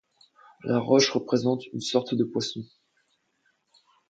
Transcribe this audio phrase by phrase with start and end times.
[0.63, 2.63] La roche représente une sorte de poisson.